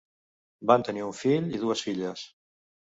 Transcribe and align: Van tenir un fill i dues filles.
Van 0.71 0.87
tenir 0.89 1.05
un 1.11 1.15
fill 1.21 1.55
i 1.59 1.63
dues 1.67 1.87
filles. 1.91 2.27